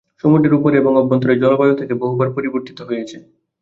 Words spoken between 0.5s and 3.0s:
উপরে এবং অভ্যন্তরে জলবায়ু তখন থেকে বহুবার পরিবর্তিত